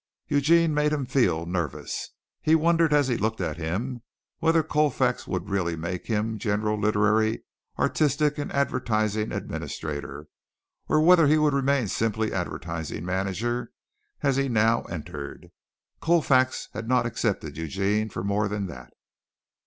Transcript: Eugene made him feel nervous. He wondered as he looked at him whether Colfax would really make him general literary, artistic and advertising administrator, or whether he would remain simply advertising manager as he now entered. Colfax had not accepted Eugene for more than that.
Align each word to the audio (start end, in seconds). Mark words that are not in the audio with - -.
Eugene 0.29 0.73
made 0.73 0.91
him 0.91 1.05
feel 1.05 1.45
nervous. 1.45 2.09
He 2.41 2.55
wondered 2.55 2.91
as 2.91 3.07
he 3.07 3.17
looked 3.17 3.39
at 3.39 3.57
him 3.57 4.01
whether 4.39 4.63
Colfax 4.63 5.27
would 5.27 5.47
really 5.51 5.75
make 5.75 6.07
him 6.07 6.39
general 6.39 6.79
literary, 6.79 7.43
artistic 7.77 8.39
and 8.39 8.51
advertising 8.51 9.31
administrator, 9.31 10.25
or 10.89 11.01
whether 11.01 11.27
he 11.27 11.37
would 11.37 11.53
remain 11.53 11.87
simply 11.87 12.33
advertising 12.33 13.05
manager 13.05 13.71
as 14.23 14.37
he 14.37 14.49
now 14.49 14.81
entered. 14.85 15.51
Colfax 15.99 16.69
had 16.73 16.87
not 16.89 17.05
accepted 17.05 17.55
Eugene 17.55 18.09
for 18.09 18.23
more 18.23 18.47
than 18.47 18.65
that. 18.65 18.91